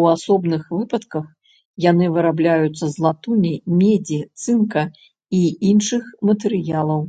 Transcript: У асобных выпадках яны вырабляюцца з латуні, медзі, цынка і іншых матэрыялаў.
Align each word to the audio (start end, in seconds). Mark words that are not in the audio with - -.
У 0.00 0.02
асобных 0.14 0.62
выпадках 0.76 1.24
яны 1.90 2.06
вырабляюцца 2.18 2.84
з 2.98 3.06
латуні, 3.06 3.54
медзі, 3.80 4.20
цынка 4.46 4.82
і 5.40 5.44
іншых 5.72 6.02
матэрыялаў. 6.32 7.02